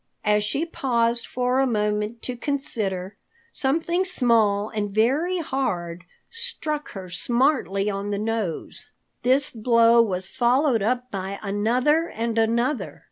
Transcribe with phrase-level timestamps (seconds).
[0.25, 3.17] As she paused for a moment to consider,
[3.51, 8.87] something small and very hard struck her smartly on the nose.
[9.21, 12.99] This blow was followed up by another and another.